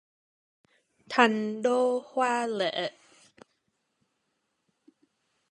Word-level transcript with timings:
Thành 1.09 1.61
đô 1.61 2.03
hoa 2.07 2.47
lệ 2.47 2.91